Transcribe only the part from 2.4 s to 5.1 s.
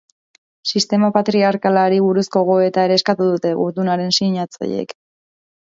gogoeta ere eskatu dute gutunaren sinatzaileek.